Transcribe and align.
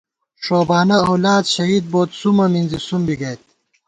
ݭوبانہ 0.43 0.97
اولادشہید 1.09 1.83
بوئیت، 1.91 2.09
سُومہ 2.19 2.45
مِنزی 2.51 2.79
سُم 2.87 3.01
بی 3.07 3.15
گئیت 3.19 3.41